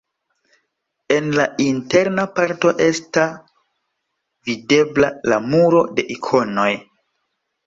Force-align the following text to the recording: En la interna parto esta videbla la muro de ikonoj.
En 1.15 1.27
la 1.39 1.43
interna 1.65 2.25
parto 2.39 2.71
esta 2.85 3.27
videbla 4.49 5.13
la 5.35 5.39
muro 5.55 5.85
de 6.01 6.09
ikonoj. 6.17 6.67